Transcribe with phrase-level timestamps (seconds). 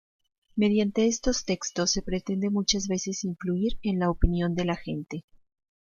[0.55, 5.25] Mediante estos textos se pretende muchas veces influir en la opinión de la gente.